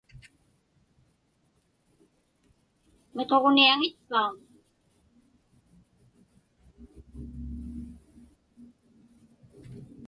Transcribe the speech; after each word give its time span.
Miquġniaŋitpauŋ? 3.15 4.37